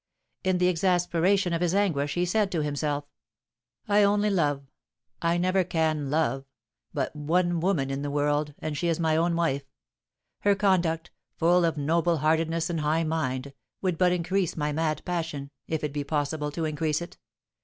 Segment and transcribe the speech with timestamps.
[0.43, 3.05] In the exasperation of his anguish, he said to himself:
[3.87, 4.63] "I only love,
[5.21, 6.45] I never can love,
[6.91, 9.69] but one woman in the world, and she is my own wife.
[10.39, 13.53] Her conduct, full of noble heartedness and high mind,
[13.83, 17.19] would but increase my mad passion, if it be possible to increase it.